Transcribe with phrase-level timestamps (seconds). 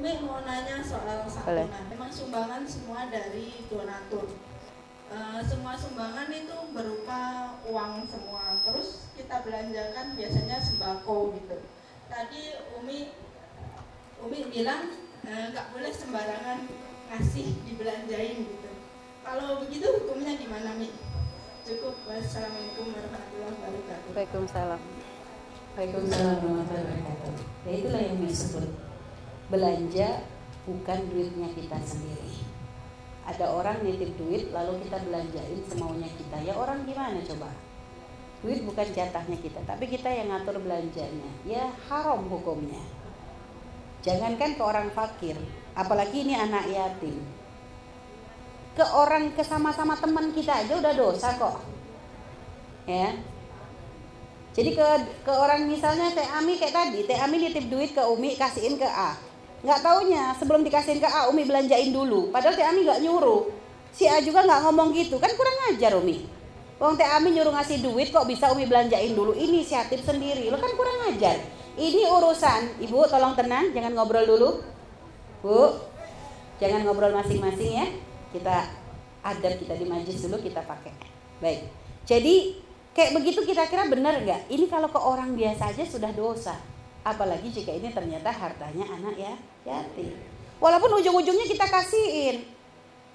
[0.00, 1.68] Umi mau nanya soal santunan.
[1.92, 4.32] Memang sumbangan semua dari donatur.
[5.12, 8.56] Uh, semua sumbangan itu berupa uang semua.
[8.64, 11.60] Terus kita belanjakan biasanya sembako gitu.
[12.08, 13.12] Tadi Umi
[14.24, 14.88] Umi bilang
[15.28, 16.64] eh, nggak uh, boleh sembarangan
[17.12, 18.70] ngasih dibelanjain gitu.
[19.20, 20.96] Kalau begitu hukumnya gimana Mi?
[21.68, 22.08] Cukup.
[22.08, 24.08] Wassalamualaikum warahmatullahi wabarakatuh.
[24.16, 24.80] Waalaikumsalam.
[25.76, 27.32] Waalaikumsalam warahmatullahi wabarakatuh.
[27.68, 28.88] Ya itulah yang disebut
[29.50, 30.24] belanja
[30.64, 32.40] bukan duitnya kita sendiri.
[33.26, 36.40] Ada orang nitip duit lalu kita belanjain semaunya kita.
[36.46, 37.50] Ya orang gimana coba?
[38.40, 41.30] Duit bukan jatahnya kita, tapi kita yang ngatur belanjanya.
[41.44, 42.80] Ya haram hukumnya.
[44.00, 45.36] Jangankan ke orang fakir,
[45.76, 47.20] apalagi ini anak yatim
[48.74, 51.58] ke orang ke sama-sama teman kita aja udah dosa kok
[52.86, 53.12] ya
[54.50, 54.86] jadi ke
[55.26, 58.86] ke orang misalnya Teh Ami kayak tadi Teh Ami nitip duit ke Umi kasihin ke
[58.86, 59.18] A
[59.60, 62.32] nggak taunya sebelum dikasihin ke A Umi belanjain dulu.
[62.32, 63.52] Padahal Teh Ami nggak nyuruh.
[63.92, 65.20] Si A juga nggak ngomong gitu.
[65.20, 66.24] Kan kurang ajar Umi.
[66.80, 69.36] Wong Teh Ami nyuruh ngasih duit kok bisa Umi belanjain dulu?
[69.36, 70.48] Inisiatif sendiri.
[70.48, 71.36] Lo kan kurang ajar.
[71.76, 72.80] Ini urusan.
[72.80, 74.48] Ibu tolong tenang jangan ngobrol dulu.
[75.44, 75.76] Bu
[76.56, 77.86] jangan ngobrol masing-masing ya.
[78.32, 78.64] Kita
[79.20, 80.92] adab kita di majlis dulu kita pakai.
[81.44, 81.68] Baik.
[82.08, 82.56] Jadi
[82.96, 84.48] kayak begitu kita kira benar nggak?
[84.48, 86.69] Ini kalau ke orang biasa aja sudah dosa
[87.02, 89.34] apalagi jika ini ternyata hartanya anak ya
[89.64, 90.16] yatim.
[90.60, 92.44] Walaupun ujung-ujungnya kita kasihin.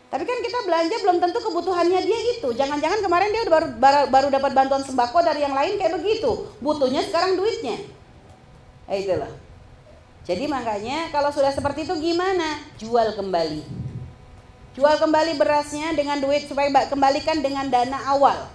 [0.10, 2.50] Tapi kan kita belanja belum tentu kebutuhannya dia itu.
[2.54, 6.50] Jangan-jangan kemarin dia baru, baru baru dapat bantuan sembako dari yang lain kayak begitu.
[6.62, 7.78] Butuhnya sekarang duitnya.
[8.86, 9.46] Eh, itulah
[10.26, 12.58] jadi makanya kalau sudah seperti itu gimana?
[12.82, 13.62] Jual kembali.
[14.74, 18.50] Jual kembali berasnya dengan duit supaya kembalikan dengan dana awal.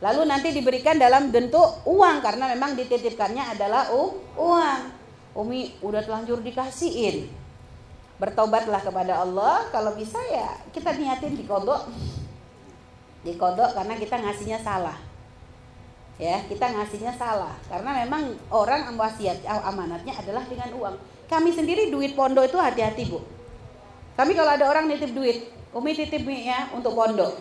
[0.00, 3.92] Lalu nanti diberikan dalam bentuk uang karena memang dititipkannya adalah
[4.36, 4.80] uang.
[5.36, 7.28] Umi udah telanjur dikasihin.
[8.16, 9.68] Bertobatlah kepada Allah.
[9.68, 11.88] Kalau bisa ya kita niatin di kodok.
[13.20, 14.96] Di kodok karena kita ngasihnya salah.
[16.20, 20.96] Ya, kita ngasihnya salah karena memang orang wasiat amanatnya adalah dengan uang.
[21.32, 23.24] Kami sendiri duit pondok itu hati-hati, Bu
[24.20, 27.40] kami kalau ada orang nitip duit, Umi titip ya untuk pondok.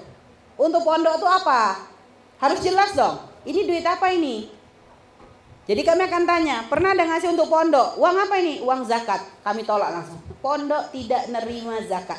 [0.56, 1.92] Untuk pondok itu apa?
[2.40, 3.20] Harus jelas dong.
[3.44, 4.48] Ini duit apa ini?
[5.70, 8.00] Jadi kami akan tanya, pernah ada ngasih untuk pondok?
[8.02, 8.64] Uang apa ini?
[8.64, 9.22] Uang zakat.
[9.46, 10.18] Kami tolak langsung.
[10.42, 12.18] Pondok tidak nerima zakat.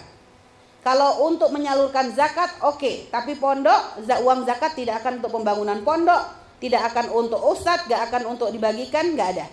[0.84, 2.78] Kalau untuk menyalurkan zakat, oke.
[2.78, 2.94] Okay.
[3.08, 6.22] Tapi pondok, uang zakat tidak akan untuk pembangunan pondok,
[6.60, 9.46] tidak akan untuk ustadz, gak akan untuk dibagikan, gak ada.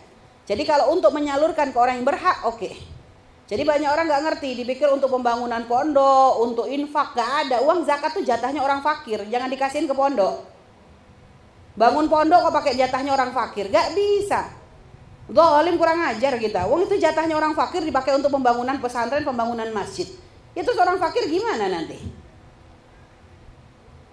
[0.48, 2.60] Jadi kalau untuk menyalurkan ke orang yang berhak, oke.
[2.60, 2.76] Okay.
[3.48, 7.64] Jadi banyak orang nggak ngerti, dipikir untuk pembangunan pondok, untuk infak gak ada.
[7.64, 10.57] Uang zakat tuh jatahnya orang fakir, jangan dikasihin ke pondok.
[11.78, 14.50] Bangun pondok kok pakai jatahnya orang fakir, gak bisa.
[15.30, 16.66] Dolim kurang ajar kita.
[16.66, 20.10] Uang itu jatahnya orang fakir dipakai untuk pembangunan pesantren, pembangunan masjid.
[20.58, 22.02] Itu seorang fakir gimana nanti?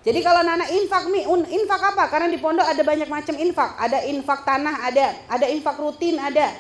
[0.05, 2.05] Jadi kalau nana infak mi, infak apa?
[2.13, 3.81] Karena di pondok ada banyak macam infak.
[3.81, 6.53] Ada infak tanah, ada, ada infak rutin, ada.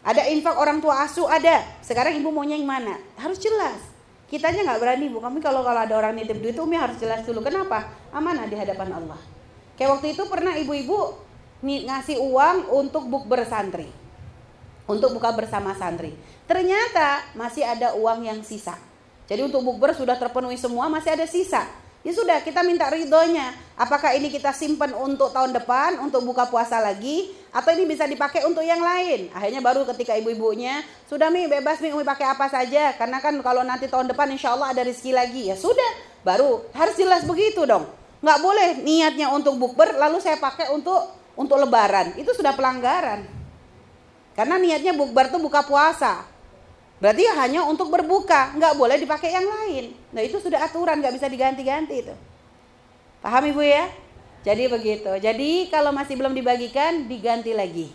[0.00, 1.60] Ada infak orang tua asuh ada.
[1.84, 2.96] Sekarang ibu maunya yang mana?
[3.20, 3.76] Harus jelas.
[4.32, 5.20] Kitanya nggak berani bu.
[5.20, 7.44] Kami kalau kalau ada orang nitip duit Umi harus jelas dulu.
[7.44, 7.92] Kenapa?
[8.08, 9.20] Amanah di hadapan Allah.
[9.78, 11.14] Kayak waktu itu pernah ibu-ibu
[11.62, 13.86] ngasih uang untuk buk bersantri.
[14.88, 16.16] Untuk buka bersama santri.
[16.48, 18.74] Ternyata masih ada uang yang sisa.
[19.28, 21.68] Jadi untuk bukber sudah terpenuhi semua, masih ada sisa.
[22.00, 23.52] Ya sudah, kita minta ridhonya.
[23.76, 28.48] Apakah ini kita simpan untuk tahun depan, untuk buka puasa lagi, atau ini bisa dipakai
[28.48, 29.28] untuk yang lain?
[29.36, 33.92] Akhirnya baru ketika ibu-ibunya, sudah mi bebas mi pakai apa saja, karena kan kalau nanti
[33.92, 35.52] tahun depan insya Allah ada rezeki lagi.
[35.52, 35.90] Ya sudah,
[36.24, 37.84] baru harus jelas begitu dong.
[38.18, 40.98] Nggak boleh niatnya untuk bukber, lalu saya pakai untuk
[41.38, 42.18] untuk lebaran.
[42.18, 43.22] Itu sudah pelanggaran.
[44.34, 46.26] Karena niatnya bukber itu buka puasa.
[46.98, 49.94] Berarti hanya untuk berbuka, nggak boleh dipakai yang lain.
[50.10, 52.14] Nah itu sudah aturan, nggak bisa diganti-ganti itu.
[53.22, 53.86] Paham ibu ya?
[54.42, 55.10] Jadi begitu.
[55.18, 57.90] Jadi kalau masih belum dibagikan, diganti lagi.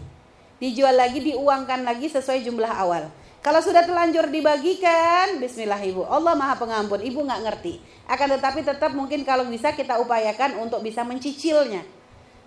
[0.60, 3.12] Dijual lagi, diuangkan lagi sesuai jumlah awal.
[3.44, 6.08] Kalau sudah telanjur dibagikan, Bismillah ibu.
[6.08, 7.76] Allah maha pengampun, ibu nggak ngerti.
[8.08, 11.84] Akan tetapi tetap mungkin kalau bisa kita upayakan untuk bisa mencicilnya.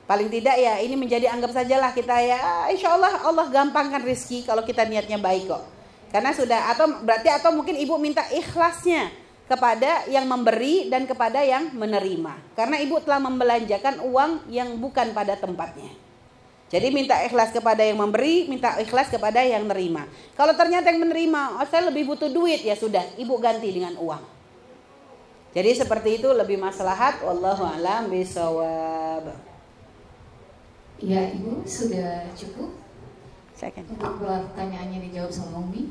[0.08, 2.38] Paling tidak ya ini menjadi anggap sajalah kita ya
[2.70, 5.66] insya Allah Allah gampangkan rizki kalau kita niatnya baik kok.
[6.08, 9.12] Karena sudah atau berarti atau mungkin ibu minta ikhlasnya
[9.50, 12.56] kepada yang memberi dan kepada yang menerima.
[12.56, 16.05] Karena ibu telah membelanjakan uang yang bukan pada tempatnya.
[16.66, 20.02] Jadi minta ikhlas kepada yang memberi, minta ikhlas kepada yang menerima.
[20.34, 24.24] Kalau ternyata yang menerima, oh, saya lebih butuh duit ya sudah, ibu ganti dengan uang.
[25.54, 27.22] Jadi seperti itu lebih maslahat.
[27.24, 29.24] Wallahu a'lam bishawab.
[31.00, 32.76] Ya, Ibu sudah cukup.
[33.56, 33.88] Second.
[33.88, 35.88] Untuk pertanyaannya dijawab sama Umi.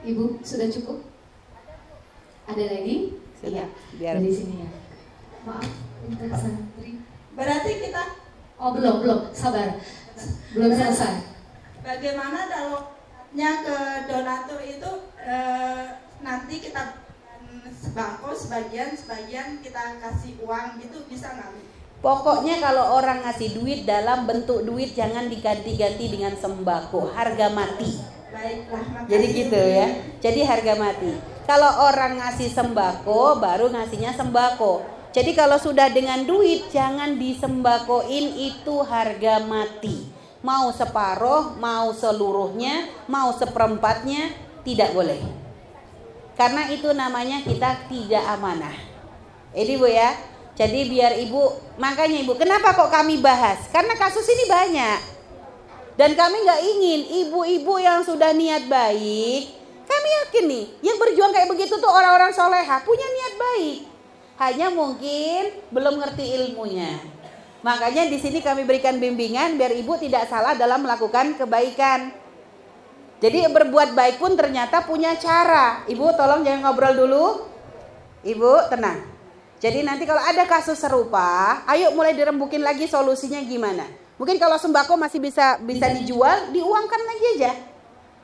[0.00, 1.04] Ibu sudah cukup?
[2.48, 3.20] Ada lagi?
[3.36, 3.66] Sudah, Iya.
[4.00, 4.70] biar Dari sini ya.
[5.44, 5.66] Maaf,
[6.08, 7.04] untuk santri.
[7.36, 8.02] Berarti kita
[8.62, 9.74] Oh belum belum, sabar.
[10.52, 11.32] Belum selesai.
[11.82, 15.82] bagaimana dialognya ke donatur itu eh,
[16.22, 17.02] nanti kita
[17.42, 21.72] mm, sembako sebagian sebagian kita kasih uang gitu bisa nggak?
[22.02, 27.94] Pokoknya kalau orang ngasih duit dalam bentuk duit jangan diganti-ganti dengan sembako, harga mati.
[28.34, 29.10] Baiklah, makasih.
[29.14, 29.86] Jadi gitu ya.
[30.18, 31.12] Jadi harga mati.
[31.46, 34.82] Kalau orang ngasih sembako baru ngasihnya sembako.
[35.14, 40.11] Jadi kalau sudah dengan duit jangan disembakoin itu harga mati.
[40.42, 44.34] Mau separuh, mau seluruhnya, mau seperempatnya
[44.66, 45.22] tidak boleh.
[46.34, 48.74] Karena itu namanya kita tidak amanah.
[49.54, 50.10] Ini Bu ya.
[50.52, 53.70] Jadi biar Ibu, makanya Ibu, kenapa kok kami bahas?
[53.72, 55.00] Karena kasus ini banyak.
[55.96, 59.42] Dan kami nggak ingin ibu-ibu yang sudah niat baik,
[59.84, 63.78] kami yakin nih, yang berjuang kayak begitu tuh orang-orang soleha punya niat baik.
[64.40, 66.96] Hanya mungkin belum ngerti ilmunya.
[67.62, 72.10] Makanya di sini kami berikan bimbingan biar ibu tidak salah dalam melakukan kebaikan.
[73.22, 75.86] Jadi berbuat baik pun ternyata punya cara.
[75.86, 77.26] Ibu tolong jangan ngobrol dulu.
[78.26, 78.98] Ibu tenang.
[79.62, 83.86] Jadi nanti kalau ada kasus serupa, ayo mulai dirembukin lagi solusinya gimana.
[84.18, 87.52] Mungkin kalau sembako masih bisa bisa dijual, diuangkan lagi aja.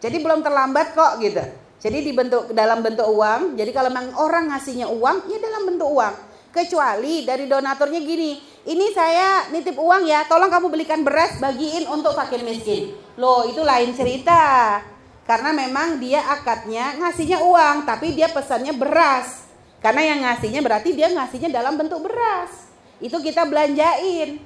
[0.02, 1.42] Jadi belum terlambat kok gitu.
[1.78, 3.54] Jadi dibentuk dalam bentuk uang.
[3.54, 6.14] Jadi kalau memang orang ngasihnya uang, ya dalam bentuk uang.
[6.48, 12.16] Kecuali dari donaturnya gini, ini saya nitip uang ya, tolong kamu belikan beras bagiin untuk
[12.16, 12.96] fakir miskin.
[13.20, 14.80] Loh itu lain cerita.
[15.28, 19.44] Karena memang dia akadnya ngasihnya uang, tapi dia pesannya beras.
[19.84, 22.72] Karena yang ngasihnya berarti dia ngasihnya dalam bentuk beras.
[22.96, 24.40] Itu kita belanjain.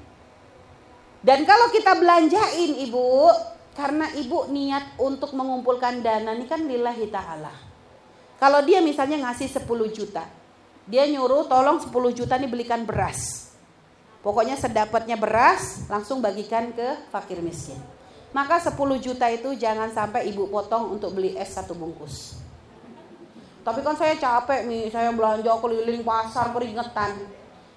[1.23, 3.31] Dan kalau kita belanjain ibu,
[3.79, 7.55] karena ibu niat untuk mengumpulkan dana ini kan lillahi ta'ala.
[8.43, 10.27] Kalau dia misalnya ngasih 10 juta,
[10.91, 13.53] dia nyuruh tolong 10 juta nih belikan beras.
[14.23, 17.79] Pokoknya sedapatnya beras langsung bagikan ke fakir miskin.
[18.31, 22.39] Maka 10 juta itu jangan sampai ibu potong untuk beli es satu bungkus.
[23.63, 27.15] Tapi kan saya capek nih, saya belanja keliling pasar keringetan.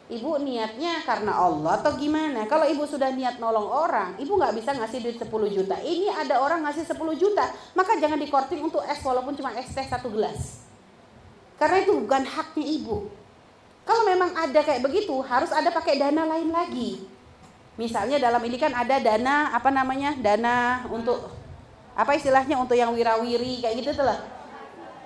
[0.06, 2.46] Ibu niatnya karena Allah atau gimana?
[2.46, 5.78] Kalau ibu sudah niat nolong orang, ibu nggak bisa ngasih duit 10 juta.
[5.82, 9.86] Ini ada orang ngasih 10 juta, maka jangan dikorting untuk es walaupun cuma es teh
[9.86, 10.65] satu gelas.
[11.56, 13.08] Karena itu bukan haknya ibu.
[13.86, 17.06] Kalau memang ada kayak begitu, harus ada pakai dana lain lagi.
[17.76, 20.16] Misalnya dalam ini kan ada dana apa namanya?
[20.18, 21.32] Dana untuk
[21.96, 24.20] apa istilahnya untuk yang wirawiri kayak gitu tuh lah.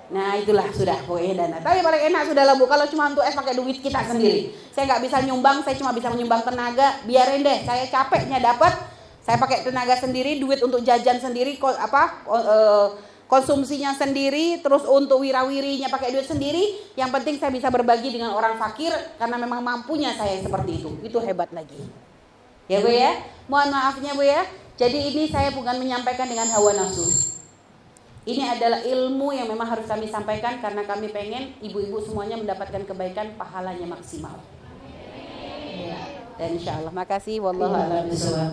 [0.09, 1.57] Nah itulah sudah pokoknya dana.
[1.61, 2.65] Tapi paling enak sudah lah bu.
[2.65, 4.53] Kalau cuma untuk es pakai duit kita sendiri.
[4.73, 5.61] Saya nggak bisa nyumbang.
[5.61, 6.97] Saya cuma bisa menyumbang tenaga.
[7.05, 7.61] Biarin deh.
[7.61, 8.73] Saya capeknya dapat.
[9.21, 10.41] Saya pakai tenaga sendiri.
[10.41, 11.61] Duit untuk jajan sendiri.
[11.61, 12.25] Apa?
[12.25, 12.87] eh,
[13.29, 14.59] konsumsinya sendiri.
[14.59, 16.97] Terus untuk wirawirinya pakai duit sendiri.
[16.97, 18.91] Yang penting saya bisa berbagi dengan orang fakir.
[19.21, 20.89] Karena memang mampunya saya seperti itu.
[21.05, 21.77] Itu hebat lagi.
[22.65, 23.13] Ya bu ya.
[23.45, 24.41] Mohon maafnya bu ya.
[24.75, 27.37] Jadi ini saya bukan menyampaikan dengan hawa nafsu.
[28.29, 33.33] Ini adalah ilmu yang memang harus kami sampaikan karena kami pengen ibu-ibu semuanya mendapatkan kebaikan
[33.39, 34.37] pahalanya maksimal.
[36.39, 37.43] Dan insya Allah, makasih.
[37.43, 38.51] Wallahu a'lam bishawab.